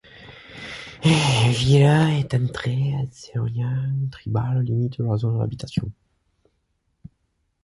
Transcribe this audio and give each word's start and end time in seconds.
Ville 1.03 1.83
est 1.83 2.33
entré 2.33 2.71
en 2.95 3.05
Selonian 3.11 4.07
tribales 4.11 4.63
limites 4.63 4.97
de 4.97 5.03
la 5.03 5.15
zone 5.15 5.37
d'habitation. 5.37 5.91